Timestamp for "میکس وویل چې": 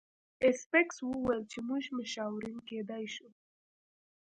0.71-1.57